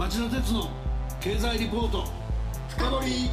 [0.00, 0.70] 町田鉄の
[1.20, 2.06] 経済リポート。
[2.70, 3.30] 深掘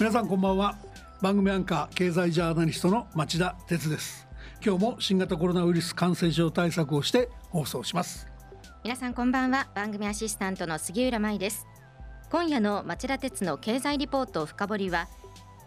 [0.00, 0.76] 皆さんこんばんは。
[1.22, 4.26] 番組アンカー経済ジャーナリストの町田鉄です。
[4.60, 8.26] 今日も新型コロナウイルス感染症対策をして放送します。
[8.82, 9.68] 皆さんこんばんは。
[9.72, 11.64] 番組アシスタントの杉浦舞です。
[12.32, 15.06] 今夜の町田鉄の経済リポート深掘りは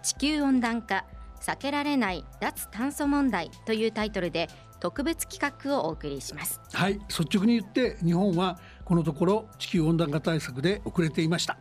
[0.03, 1.05] 地球温暖化
[1.39, 4.49] 避けられない脱炭素問題というタイトルで
[4.79, 6.61] 特別企画をお送りします。
[6.73, 11.57] はい率直に言って日本はこのところ地球温暖化対策で遅れていました。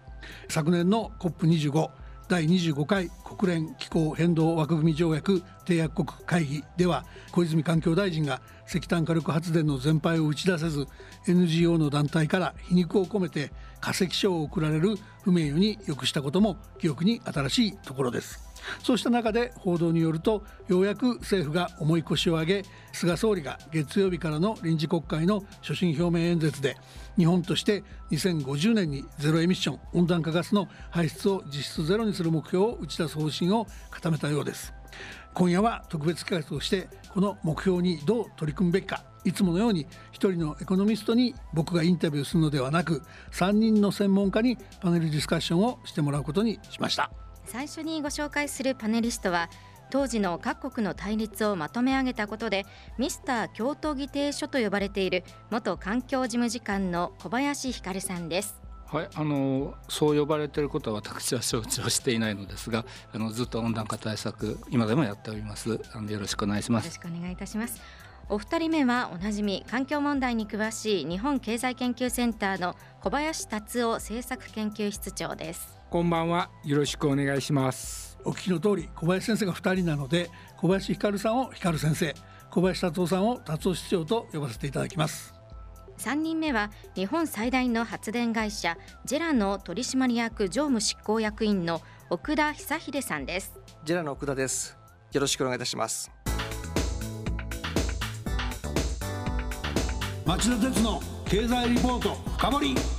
[0.48, 1.90] 昨年の COP25
[2.28, 10.86] 第25回国連気候変動枠組条約締約国会議では小泉環境大臣が石炭火力発電の全廃を打ち出せず
[11.26, 13.50] NGO の団体から皮肉を込めて
[13.80, 18.47] 化石賞を贈られる不名誉に良くしたことも記憶に新しいところです。
[18.82, 26.76] そうした中で報道によるとようやく政府が重い腰を上げ菅総理が月曜日からの臨時国会の所信表明演説で
[27.16, 34.72] 日本として2050年にゼロエミッション温暖化ガスの排出を実質ゼロにする目標を打ち出す方針を固めたようです。
[35.34, 47.27] 今夜は特別企画としてこの目標にどう取り組むべきかいつものように一人のエコノミストに僕がインタビューするのではなく3人の専門家にパネルディスカッションをしてもらうことにしました。
[47.48, 49.48] 最初にご紹介するパネリストは
[49.90, 52.66] 当時の各国の対立をまとめ上げたことで
[52.98, 65.78] ミスター京都議定書と呼ばれている元環境事務次官の小林光さんですはい、あのそう呼ばれていることは私は承知をしていないのですが、あのずっと温暖化対策今でもやっております。
[65.92, 66.86] あのよろしくお願いします。
[66.86, 67.82] よろしくお願いいたします。
[68.30, 75.77] お二人目はおなじみ環境問題に詳しい日本経済研究センターの小林達夫政策研究室長です。
[75.90, 76.50] こんばんは。
[76.66, 78.18] よろしくお願いします。
[78.22, 82.14] お聞きの通り、小林先生が二人なので、小林光さんを光先生、
[82.50, 85.32] 小林達夫さんを達夫室長と呼ばせていただきます。
[85.96, 93.58] 三人目は日本最大の発電会社ジェラの取締役常務執行役員の奥田久秀さんです。
[93.86, 94.76] ジェラの奥田です。
[95.12, 96.10] よろしくお願いいたします。
[100.26, 102.97] 町田鉄の経済リポート深掘り。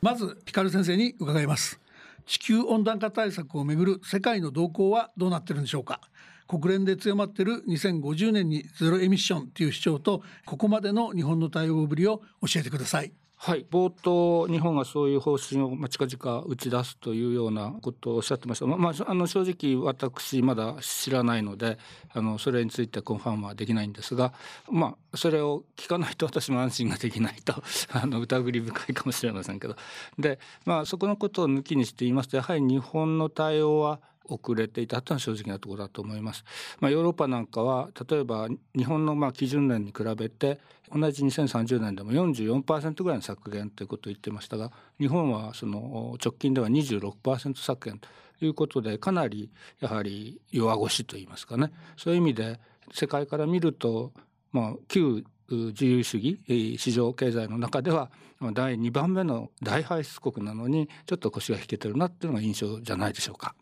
[0.00, 1.78] まず光先生に伺います。
[2.26, 6.00] 地球温暖化対策をめぐる世界の動向はどうなってるんでしょうか？
[6.46, 13.12] 国連で強まっている2050年にゼロエミッションという主張とここまでの日本の対応ぶりを教えてください。
[13.42, 18.66] はい、冒頭、日本がそういう方針を近々打ち出すというようなことをおっしゃってました。
[18.66, 21.78] まあ、あの正直、私、まだ知らないので、
[22.12, 24.34] あのそれについてコンファームはできないんですが、
[24.70, 27.54] まあ、それを聞かないと私も安心ができないと、
[27.98, 29.76] あの疑り深いかもしれませんけど、
[30.18, 36.44] で、まあ、そこのことを抜きにして言いますと、やはり日本の対応は、遅れていたというのは正直なところだと思います。
[36.80, 40.60] まあ、ヨーロッパなんかは例えば日本のまあ基準年に比べて
[40.92, 48.08] 同じ2030年でも44%ぐらいの削減ということを言ってましたが日本はその直近では26%削減と
[48.44, 49.50] いうことでかなり
[49.80, 52.60] やはり弱腰といいますかねそういう意味で
[52.92, 54.12] 世界から見ると
[54.52, 58.10] まあ旧自由主義市場経済の中では
[58.52, 63.54] 第2番目の大排出国なのにちょっと腰が引けてるなっていうのが印象じゃないでしょうか。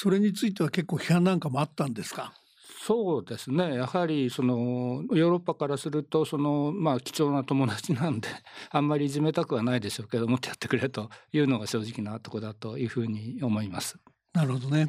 [0.00, 2.32] それについては結構批判なんかもあったんですか？
[2.86, 3.74] そうですね。
[3.74, 8.28] やはりそのヨーロッパからするとそのまあ貴重な友達なんで
[8.70, 13.98] あんまりいじめたくはないでしょうけどもっとやってくれというのが正直なとこだというふうに思います。
[14.32, 14.86] なるほどね。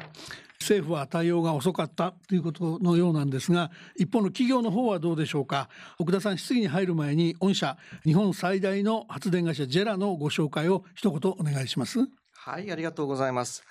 [0.60, 5.68] 政府は対応が遅かったということのようなんですが一方の企業の方はどうでしょうか？
[5.98, 11.98] 奥田さん質疑に入る前に御社日本最大の発電会社ジェラのご紹介を一言お願いします。
[12.34, 13.62] はいありがとうございます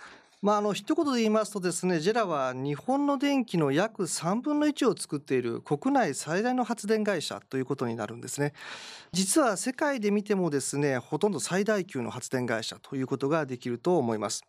[0.41, 8.53] まあ、あの一言で言いますとですねジェラは日本の電気の約3分の1を作っている国内最大の発電会社ということになるんですね。
[9.11, 14.45] 実は世界で見てもですねほとんど最大級の発電会社ということができると思います。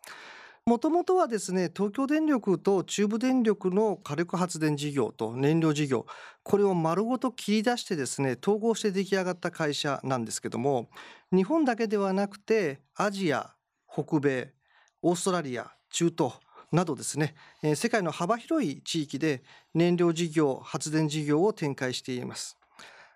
[0.65, 6.05] もともとはですね東京電力と中部電力の火力発電事業と燃料事業
[6.43, 10.89] これを丸ごと切り出してですね統合して出来上がった会社なんですけども
[11.33, 13.55] 日本だけではなくてアジア
[13.91, 14.53] 北米
[15.01, 16.33] オーストラリア中東
[16.71, 19.43] などですね、え世界の幅広い地域で
[19.73, 22.57] 燃料事業、発電事業を展開しています。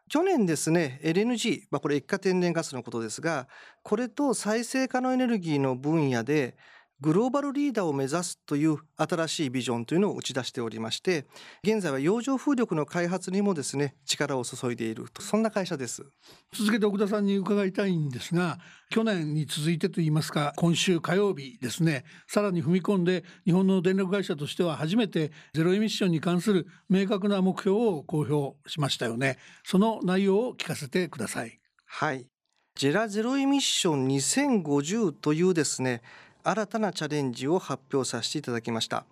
[0.08, 3.48] 去年ですね、LNG、まあ、これ液化天然ガスのことですが、
[3.82, 6.56] これと再生可能エネルギーの分野で、
[7.02, 11.26] グローバルリーダーを目指すという新しいビジョンというのを打ち出しておりまして
[11.64, 16.06] 現在は洋上風力の開発にもですね力を注いでいるとそんな会社です。
[16.54, 18.60] 続けて奥田さんに伺いたいんですが
[18.90, 29.38] 去年に続いてといいますか今週火曜日ですねさらに踏み込んで日本の電力会社としては初めてゼロエミッションに関する明確な目標を公表しましたよね。
[29.66, 31.60] その内容を聞かせてください。
[31.86, 32.28] はい。
[32.76, 36.02] ジェラゼロエミッション2050というですね
[36.48, 39.06] 新たなチャレンジを発表させていただきました。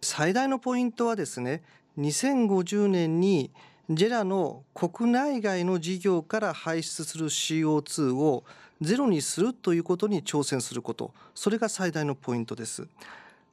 [0.00, 1.62] 最大のポイントはですね
[1.98, 3.50] 2050年に
[3.90, 8.44] ジェラの国内外の事業から排出する CO2 を
[8.80, 11.12] ゼロにするということに挑戦すること。
[11.34, 12.88] それが最大のポイントです。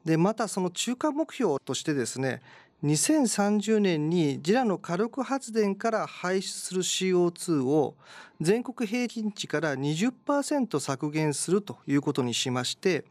[0.05, 2.41] でまたその中間目標としてですね
[2.83, 7.95] 2030年にジラの火力発電から排出する CO2 を
[8.39, 13.03] 全国平均値から20%削減するということにしまして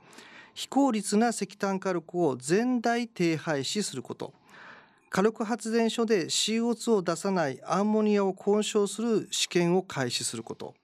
[0.54, 4.32] 非効率な石炭火力を全台停廃止すること
[5.10, 10.74] 火力発電所で CO2 を出さないアンモニアを混焼する試験を開始すること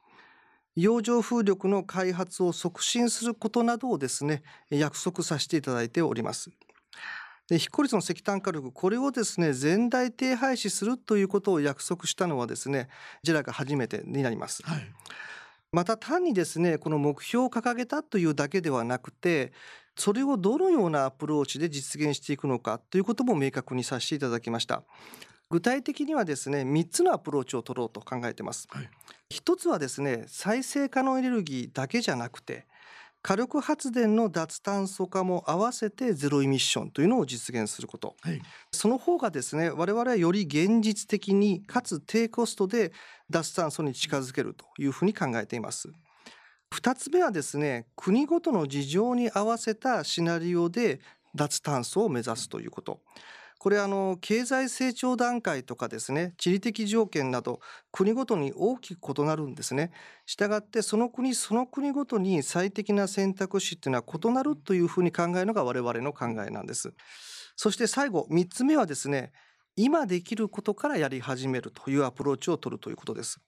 [0.75, 6.51] 洋上風力の開発を促進することなどをですね約束させていただいております。
[7.49, 12.89] で非効率の石炭火力これをですね全台停廃止するということを約束したのはですね
[13.23, 14.63] ジェラが初めてになります。
[14.65, 14.81] はい。
[15.73, 19.53] また単にですねこの目標を掲げたというだけではなくて
[19.97, 24.83] それをどのようなアプローチで実現していくのかということも明確にさせていただきました。
[25.53, 28.89] 具体的にはですね3つのアプローチを取ろうと考えてます、はい、
[29.31, 32.67] 1つはですね再生可能エネルギーだけじゃなくて
[33.23, 38.43] 火力発電の脱炭素化も合わせてゼロエミッションというのを実現すること、はい、
[38.73, 42.93] その方がですね我々はより現実的にかつ低コストで
[43.31, 45.89] 脱炭素に近づけるというふうに考えています。
[46.73, 51.01] 2つ目はですね国ごとの事情に合わせたシナリオで
[51.35, 53.01] 脱炭素を目指すということ
[53.63, 57.61] これあの経済成長段階とかですね地理的条件など
[57.93, 59.93] 国ごとに大きく異なるんですね。
[60.27, 66.93] したがってその国その国ごとに最適な選択肢っていうのは異なるというふうに考えるのが我々の考えなんです。
[67.55, 69.31] そして最後3つ目はですね
[69.77, 73.39] 今できることからやり始めるというアプローチを取るということです。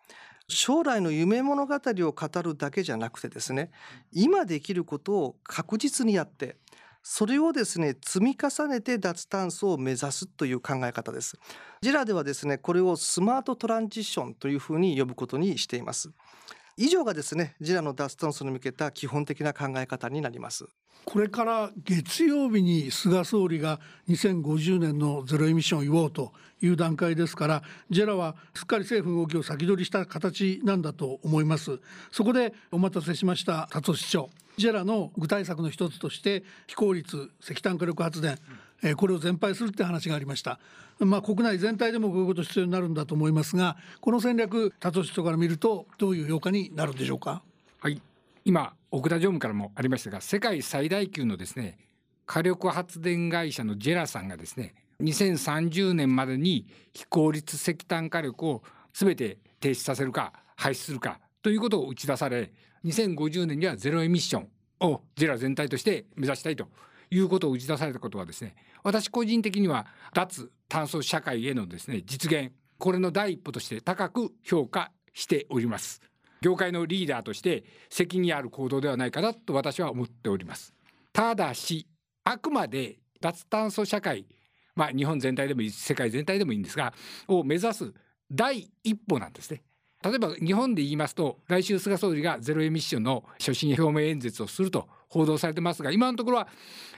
[0.47, 3.73] 将来の夢物語を語るだけじゃなくてですね
[4.13, 6.57] 今できることを確実にやって
[7.07, 11.39] それをですね積み重ねて脱炭素を目指すという考え方です。
[11.83, 16.11] ジラではですねこれをスマートトランジションというふうに呼ぶことにしています。
[16.79, 20.65] 以上がですねジラの脱炭素に向けた基本的な考え方になります。
[21.05, 31.81] これから月曜日に菅総理が2050年のゼロエミッションを言おうという段階ですからジェラはすっかり政府の動きを先取りした形なんだと思います。
[32.11, 34.31] そこでお待たせしました達市長。
[34.57, 38.39] ジェラの具体策の一つとして非効率石炭火力発電、
[38.83, 40.59] えこれを全廃するって話がありました。
[41.01, 47.43] まあ、国内全体でもこういうこと必要になるんだと思いますがこの戦略達人から見るとどういう評価になるんでしょうか？
[47.81, 48.01] はい
[48.45, 51.79] 今奥田常務からもありましたが世界最大級のですね
[52.27, 58.63] 火力発電会社のジェラさんがですね2030年までに非効率石炭火力を
[58.93, 62.53] 全て停止させるか廃止するかということを打ち出され
[62.85, 64.49] 2050年にはゼロエミッション
[64.81, 66.69] をジェラ全体として目指したいと
[67.11, 76.03] いうことを打ち出されたことはですね私個人的には脱炭素社会へのですね実現これの第一歩として高く評価しております。
[76.43, 80.75] 業界のリーダーとして責任ある行動ではないかなと私は思っております。
[81.13, 81.87] ただし
[82.25, 84.27] あくまで脱炭素社会
[84.75, 86.93] まあ日本全体でもいい世界全体でもいいんですが
[87.29, 87.95] を目指す
[88.31, 89.63] 第一歩なんですね。
[90.05, 96.49] 例えば日本で言いますと来週菅総理がゼロエミッションの所信表明演説をすると報道されてますが今のところは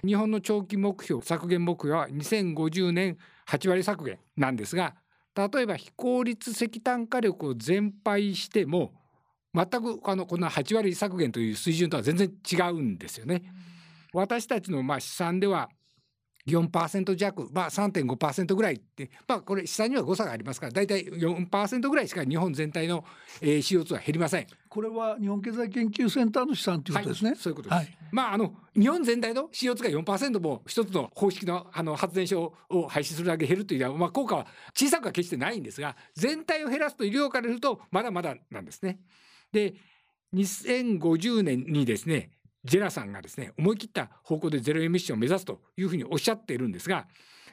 [0.04, 4.94] 日本の長期目標削減目標は2050年8割削減なんですが
[5.36, 8.92] 例えば非効率石炭火力を全廃しても
[9.54, 13.42] 全くあのこんな8割削減という水準とは全然違うんですよね。
[14.12, 15.70] 私たちのまあ試算では
[16.46, 23.04] 4%弱、まあ、3.5%ぐらいって、まあ、これ下には誤差がありますから大体4%ぐらいしか日本全体の、
[23.40, 24.46] えー、CO2 は減りません。
[24.68, 27.30] これは日本経済研究センターの試算ということですね。
[27.30, 27.78] はい、そういうことです。
[27.78, 39.00] はい、まああの日本全体の CO2 が4%も一つの方式のあの発電所を廃止するだけ減るというのは、まあ、効果は小さくは決してないんですが全体を減らすと医療からするとまだまだなんですね。
[39.52, 39.74] で
[40.34, 42.30] 2050年にですね
[42.66, 47.06] ジェラさんがですね思い切った方向でゼロエミッションを目指すというふうにおっしゃっているんですが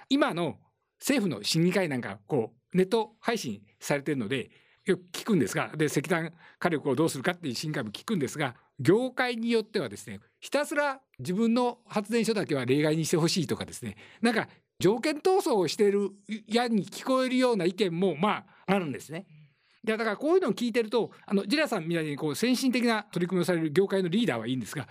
[0.10, 0.58] 今の
[1.00, 4.50] 政府の審議会なんかこうネット配信されているので
[4.86, 14.48] よく聞くんですがで石炭火力をどうするかっていう審議会も聞くんですが業界によってはですねひたすら自分の発電所だけは例外にしてほしいとかですねなんか
[14.80, 16.10] 条件闘争をしている
[16.48, 19.26] やに聞こえるような意見もまああるんですね。
[19.84, 24.88] だからこういうのを聞いてるとあのジラさんみたいにこう先進的な取り組みをされる業界のリーダーはいいんですが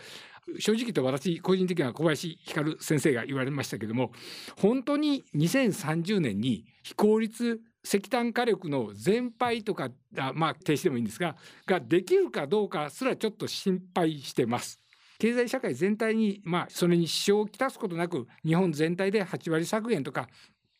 [0.59, 4.13] 正直と私個人的には小林光先生が言われましたけども
[4.61, 9.91] 本当に2030年に非効率石炭火力の全廃とか
[10.35, 14.79] まあ停止でもいいんですがができるかどうかすらちょっと心配してます。
[15.19, 20.29] 経済社会全体にまあそれに支障をきたすことなく日本全体で8割削減とか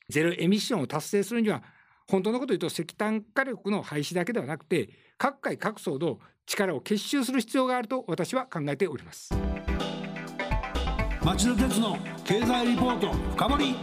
[0.09, 1.63] ゼロエミッションを達成するには
[2.09, 9.33] 本当のことを言うと石炭火力の廃止だけではなくて各界各層の力を結集する必要があると私は考えております。
[11.25, 13.75] 町田鉄の経済リポート深掘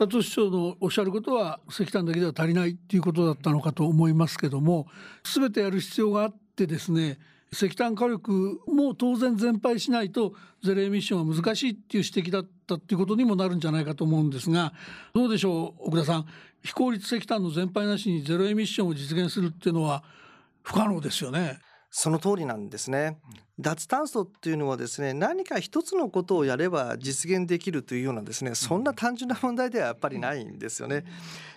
[0.00, 4.88] 佐藤市長のおっしゃることは石炭だけでは足りないっていうことだったのかと思いますけども
[5.22, 7.20] 全てやる必要があってですね
[7.52, 10.34] 石炭火力も当然全廃しないと
[10.64, 14.72] ゼロエミッションは難しいっていう指摘だったっていうことにもなるんじゃないかと思うんですが
[15.14, 16.26] どうでしょう奥田さん
[16.62, 20.02] 非効率石炭の全廃なしにゼロエミッションを実現するっていうのは
[20.62, 21.58] 不可能ですよね。
[21.94, 23.18] その通りなんですね。
[23.60, 31.04] 脱炭素っていうのはですね何か一つのことをやれば実現できるというようなですねそんな単純な問題ではやっぱりないんですよね。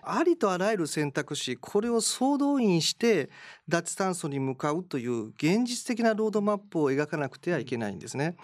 [0.02, 3.30] ありとあらゆる選択肢これを総動員して
[3.70, 8.36] 脱炭素に向かうという現実的なロードマップを描かなくてはいけないんですね。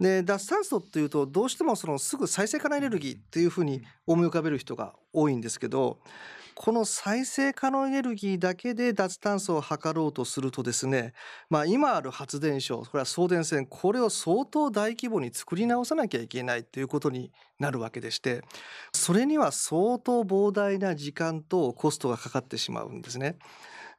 [0.00, 5.98] で脱炭素っていうとどうしてもそのすぐ再生可能エネルギーっていうふうに思い浮かべる人が多いんですけど
[6.54, 11.12] この再生可能エネルギーだけで脱炭素を図ろうとするとですね、
[11.50, 18.42] まあ、今ある発電所これは送電線これを相当大規模に作り直さなきゃいけないということになるわけでして
[18.92, 23.36] それには相当膨大な時間とコストがかかってしまうんですね。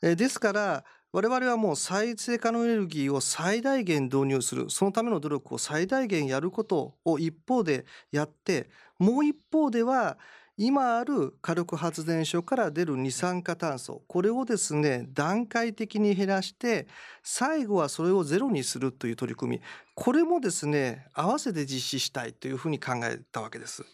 [0.02, 0.86] ですから
[1.16, 8.70] 我々はもう再生可能エネルギーを最大限導入するそのための努力を最大限やることを一方でやって
[9.00, 10.18] もう一方では
[10.58, 16.86] 今ある火力発電所から出る二酸化炭素これをですね段階的に減らして
[17.24, 19.62] 最後はそれをゼロにするという取り組み
[19.94, 23.86] これもですね合わせて実施したいというふうに考えたわけです。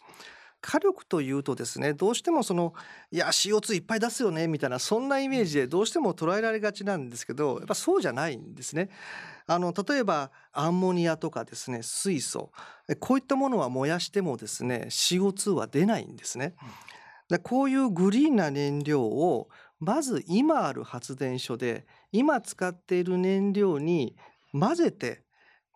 [0.62, 2.72] 火力というとですねどうしてもその
[3.10, 8.88] いや CO2 いっぱい出すよねみたいなそんなイメージでどうしても捉えられがちなんですけどやっぱそうじゃないんですね。
[9.46, 12.52] あの例えばアンモニアとかですね水素
[13.00, 16.54] こういったものは燃やしてもですね CO2 は出ないんですね。
[17.28, 19.48] でこういうグリーンな燃料を
[19.80, 24.16] まず今ある発電所で今使っている燃料に
[24.52, 25.24] 混ぜて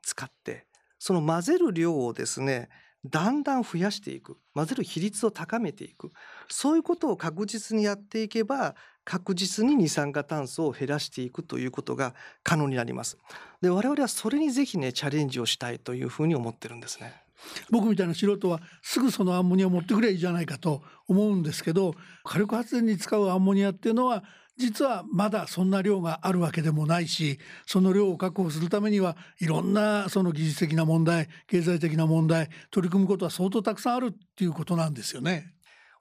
[0.02, 0.66] 使って
[0.98, 2.68] その混ぜる量をですね
[3.10, 4.38] だんだん増やしていく。
[4.54, 6.10] 混ぜる比率を高めていく。
[6.48, 13.18] そういうことを確実にやっていけば確実に二酸化炭素を減らしていくということが可能になります。
[13.60, 17.22] で我々はそれにぜひねチャレンジをしたいというふうに思ってるんですね。
[17.70, 21.94] 僕みたいな素人はすぐそのアンモニアを持ってくればいいじゃないかと思うんですけど
[22.24, 24.24] 火力発電に使うアンモニアっていうのは
[24.56, 35.52] 実はまだそんな量があるわけでもないしその量を確保するためにはいろんなその技術的な問題経済的な問題取り組むことは相当たくさんあるっていうことなんですよね。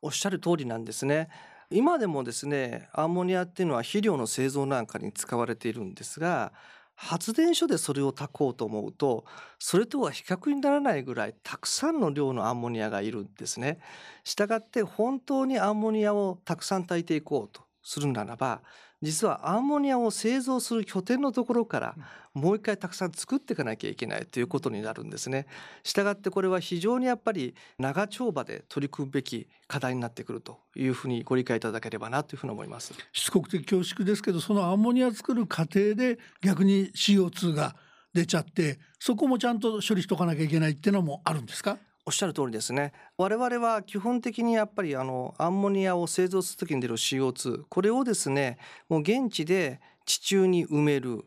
[0.01, 1.29] おっしゃる通りなんですね。
[1.69, 6.53] 今でもですねアンモニアっていうのは肥料の製造なんかに使われているんですが
[6.95, 9.25] 発電所でそれを炊こうと思うと
[9.59, 13.79] それとは比較にならないぐらいたくさんの量のアンモニアがいるんですね。
[14.23, 18.61] したがって本当にアンモニアをたくさん炊いていこうとするならば
[19.01, 21.95] 実はアンモニアを製造する拠点のところから
[22.33, 25.45] もう一回たくさん作っていかなきゃいけないということになるんですね。
[25.83, 32.93] したがってこれは非常にやっぱり長丁場で取り組むべき課題になってくるというふうにご理解いただければなというふうに思います。
[33.13, 37.75] しつこくて恐縮ですけどそのアンモニア作る過程で逆に CO2 が
[38.13, 41.77] 出ちゃってそこもちゃんと処理しとかなきゃいけないっていうのもあるんですか？
[42.07, 42.93] おっしゃる通りですね。
[43.17, 48.59] 我々は基本的にやっぱりあのアンモニアを製造する時に出る CO2 これをですね
[48.89, 51.25] もう現地で地中に埋める。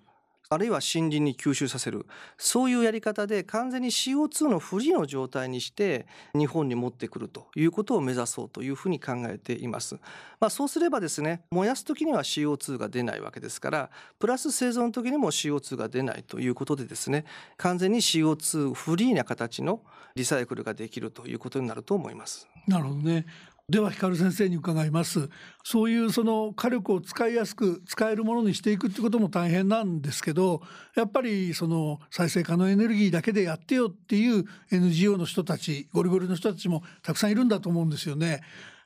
[0.50, 2.06] あるいは森林に吸収させる
[2.38, 9.96] そういうやり方で完全に CO2 のフリーの状態にして日本に持ってくるということを目指そうというふうに考えています。
[10.40, 17.26] まあ、そうすればですね燃やす時には CO2 が出ないわけですからプラス製造の時にも CO2 が出ないということでですね
[17.58, 19.82] 完全に CO2 フリーな形の
[20.14, 22.48] リサイクルができるということになると思います。
[22.66, 23.24] なるほどね。
[23.70, 25.28] では光先生に伺います
[25.62, 30.62] そういうその火力を使いやすく使えるものにしていくってことも大変なんですけど
[30.96, 38.40] やっぱりその再生可能エネルギーだけでやってよっていう NGO の人たちゴリゴリの人たちもたくさんいるんだと思うんですよね。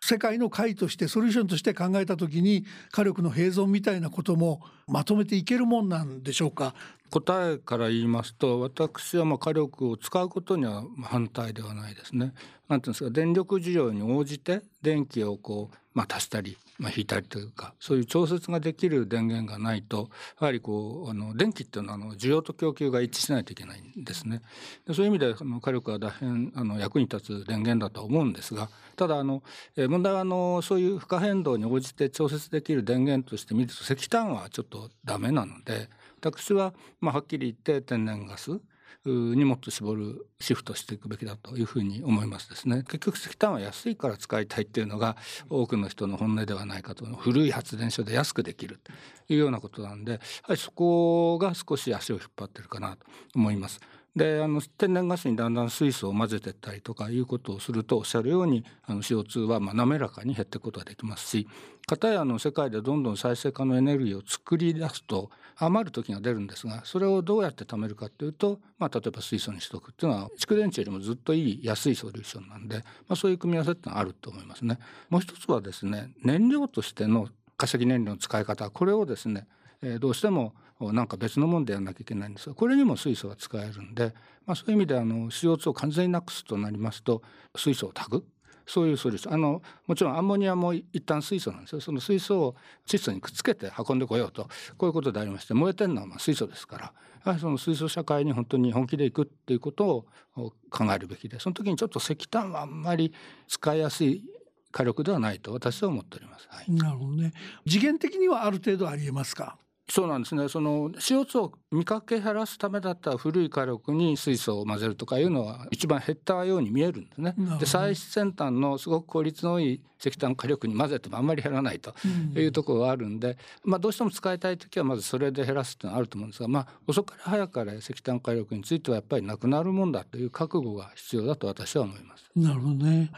[0.05, 6.75] 世界の会としてソリューションとして考えた時に火力の併存みたいなこともまとめていけるもんなんでしょうか？
[7.13, 12.33] 答えから言いますと私はまあ火力を使うことには反対ではないですね。
[12.69, 20.09] なんていうんですか電力需要に応じて電気をこう、まあ、足したり、まあ、引いたりというかそういう調節ができる電源がないと
[20.41, 24.41] やはりこうあの電気っていうのはあの需要と供給が一致しないといけないんですね。
[24.87, 29.43] でそういう意味であの火力は大変あの役に立つ電源だと思うんですがただあの
[29.77, 35.91] 問題はあのそういう負荷変動に応じて調節できる電源として見ると石炭はちょっとダメなので。
[36.31, 38.61] 私は、まあ、はっきり言って天然ガス
[39.05, 45.17] にもっと絞るシフトしていくべきだというふうに思いますですね結局石炭は安いから使いたいっていうのが
[45.51, 48.93] 多くの人の本音ではないかと古い発電所で安くできると
[49.33, 53.81] いうようなことなんで、はい、そこが少し足を引っ張ってるかなと思います。
[54.15, 61.49] であの天然ガスにだんだん水素を混ぜてったりとかいうことをするとおっしゃるようにあの CO2 はまあ滑らかに減っていくことができますし
[61.87, 74.79] かたやの世界でどんどん再生可能エネルギーを作り出すと余る時が出るんですがそれをどうやって貯めるかというと、まあ、例えば水素にしとくっていうのは蓄電池よりもずっといい安いソリューションなんで、まあ、そういう組み合わせってのはあると思いますね。
[75.11, 78.71] もう一つはですね燃料としての化石燃料の使い方。
[78.71, 79.47] これをですね
[79.83, 84.15] えどうしてもなんか別のものでやらなきゃいけないんですがこれにも水素が使えるんで、
[84.47, 87.23] まあ、そういう意味であの CO2 を完全になくすとなりますと
[87.57, 88.25] 水素を炊く。
[88.73, 94.45] そういうソリューションあのもちろんアンモニアも一旦水素なんですよその水素を窒素にくっつけて運んでこようと
[94.79, 96.93] こういうことでありまして燃えてるのはまあ水素ですからや
[97.25, 103.13] はりその水素社会に本当に本気でいくっていうことを考えるべきでその時にちょっと石炭はあんまり
[103.47, 104.25] 使いやすい
[104.71, 106.49] 火力ではないと私は思っております。
[106.49, 107.35] はい、なるほどね。
[107.69, 109.59] 次元的にはある程度ありえますか？
[109.93, 117.35] そうなんですねその CO2 を見かけ減らすためだったら古い火力に水素を混ぜるとかいうのは一番減ったように見えるんですね。
[117.61, 121.95] で最先端のすごく効率のいい石炭火力に混ぜてもあんまり減らないと
[122.35, 132.25] いうところがあるんで、うん、まあ、どうしても使いたい時はまずそれで減らすっていうのはあると思うんですが、まあ、遅かれ早かれ石炭火力についてはやっぱりなくなるもんだという覚悟が必要だと私は思います。
[132.35, 133.11] なるほどね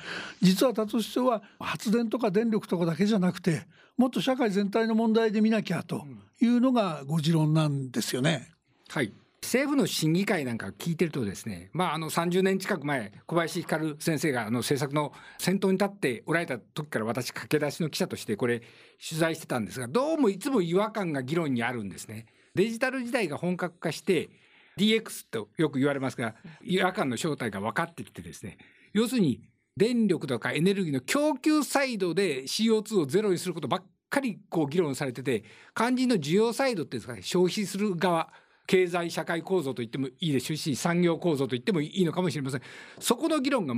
[0.43, 3.63] 実は達市長は発電とか電力とかだけじゃなくて
[3.97, 6.05] もっと社会全体の問題で見なきゃと
[6.41, 8.51] いうのがご持論なんですよね。
[8.89, 9.13] はい
[9.45, 18.61] 政府の審議会なんか聞いてるとですね、まあ、あの30年近く前小林光先生があの政策の先頭に立っておられた時から私駆け出しの記者としてこれ
[19.07, 22.27] 取材してたんですがどうもいつも違和感が議論にあるんですね。
[22.55, 24.31] デジタル時代が本格化して
[24.79, 28.57] DX とよく言われますが違和感の正体が分かってきてですね
[28.93, 29.43] 要するに
[29.77, 35.43] 電力とかエネルギーの供給サイドで CO2 をゼロにすることばっかりこう議論されてて
[35.75, 38.33] 肝心の需要サイドっていうんですかね消費する側
[38.67, 42.63] 経済社会構造と言ってもいいでしょうし産業構造と言ってもいいのかもしれません。
[42.99, 43.75] そこの議論が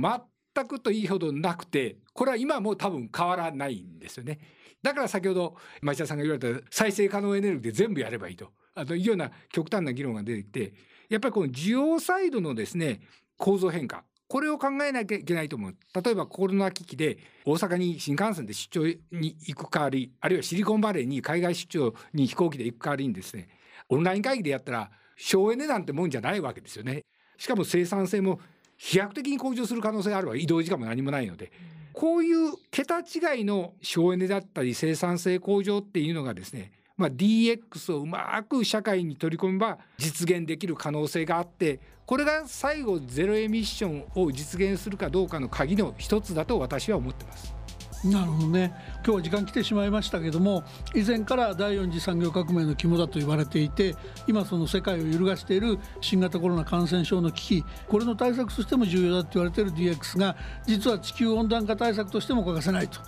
[0.55, 4.39] 全くといいほどなくてこれは今も多分変わらないんですよね。
[4.81, 8.51] だから先ほど町田さんが言われた再生可能エネルギーで全部やればいいと。
[8.75, 10.73] あというような極端な議論が出てきて
[11.09, 13.01] やっぱりこの需要サイドのですね
[13.37, 15.75] 構造変化これを考えなきゃいけないと思う。
[16.03, 23.47] 例えばコロナ危機で大阪に新幹線で出張に行く代わり、あるいはシリコンバレーに海外出張に飛行機で行く代わりにですね、
[23.89, 27.03] オンライン会議でやったら省エネなんてもんじゃないわけですよね。
[27.37, 28.39] しかも生産性も
[28.77, 31.51] 飛躍的に向上する可能性があるわ移動時間も何もないので。
[31.93, 47.57] こういう桁違いの省エネだったり生産性向上っていうのがですねまあ、DX をうまく社会に取り込めば実現できる可能性があってこれが最後ゼロエミッションを実現するかどうかの鍵の一つだと私は思ってます。
[48.03, 53.95] なるほどね今日は時間来てしまいましたけども以前から第4次産業革命の肝だと言われていて
[54.27, 60.35] 今その世界を揺るがしている新型コロナ感染症の危機これの対策としても重要だと言われている DX が
[60.67, 62.99] 実は地球温暖化対策としても欠かせないと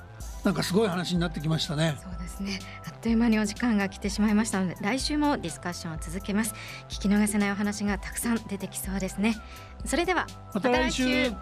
[0.43, 1.97] なんかすごい話になってきましたね。
[2.01, 2.59] そうですね。
[2.87, 6.53] あっという間にお時間が来てしまいましたので来週もディスカッションを続けます。
[6.87, 9.35] 聞き逃せないお話がたくさん出てきそうですね。
[9.85, 11.37] それではまた来週,、ま